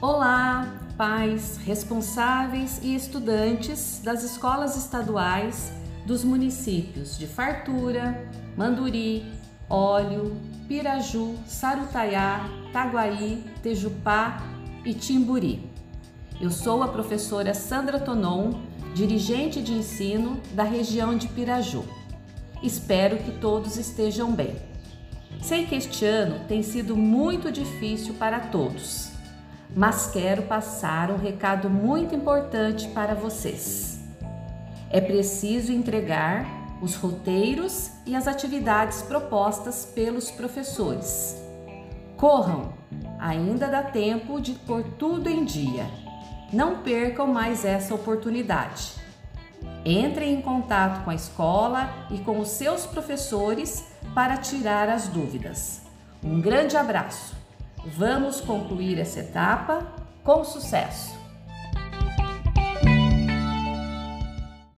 [0.00, 5.72] Olá, pais, responsáveis e estudantes das escolas estaduais
[6.06, 9.26] dos municípios de Fartura, Manduri,
[9.68, 10.36] Óleo,
[10.68, 14.40] Piraju, Sarutaiá, Taguaí, Tejupá
[14.84, 15.68] e Timburi.
[16.40, 18.52] Eu sou a professora Sandra Tonon,
[18.94, 21.82] dirigente de ensino da região de Piraju.
[22.62, 24.54] Espero que todos estejam bem.
[25.42, 29.17] Sei que este ano tem sido muito difícil para todos,
[29.74, 34.00] mas quero passar um recado muito importante para vocês.
[34.90, 36.46] É preciso entregar
[36.80, 41.36] os roteiros e as atividades propostas pelos professores.
[42.16, 42.72] Corram,
[43.18, 45.86] ainda dá tempo de pôr tudo em dia.
[46.52, 48.94] Não percam mais essa oportunidade.
[49.84, 55.82] Entrem em contato com a escola e com os seus professores para tirar as dúvidas.
[56.22, 57.37] Um grande abraço!
[57.84, 59.86] Vamos concluir essa etapa
[60.22, 61.17] com sucesso!